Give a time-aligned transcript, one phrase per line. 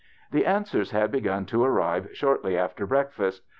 [0.31, 3.43] The answers had begun to arrive shortly after breakfast.